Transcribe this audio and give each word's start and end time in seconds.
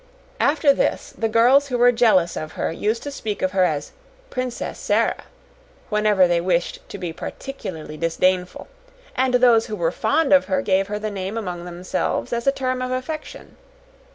After 0.39 0.73
this, 0.73 1.13
the 1.15 1.29
girls 1.29 1.67
who 1.67 1.77
were 1.77 1.91
jealous 1.91 2.35
of 2.35 2.53
her 2.53 2.71
used 2.71 3.03
to 3.03 3.11
speak 3.11 3.43
of 3.43 3.51
her 3.51 3.63
as 3.65 3.91
"Princess 4.31 4.79
Sara" 4.79 5.25
whenever 5.89 6.27
they 6.27 6.41
wished 6.41 6.79
to 6.89 6.97
be 6.97 7.13
particularly 7.13 7.97
disdainful, 7.97 8.67
and 9.15 9.35
those 9.35 9.67
who 9.67 9.75
were 9.75 9.91
fond 9.91 10.33
of 10.33 10.45
her 10.45 10.63
gave 10.63 10.87
her 10.87 10.97
the 10.97 11.11
name 11.11 11.37
among 11.37 11.65
themselves 11.65 12.33
as 12.33 12.47
a 12.47 12.51
term 12.51 12.81
of 12.81 12.89
affection. 12.89 13.57